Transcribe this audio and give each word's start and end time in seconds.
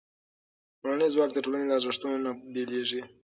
ټولنیز 0.79 1.11
ځواک 1.15 1.29
د 1.33 1.39
ټولنې 1.45 1.65
له 1.67 1.75
ارزښتونو 1.77 2.17
نه 2.25 2.31
بېلېږي. 2.53 3.01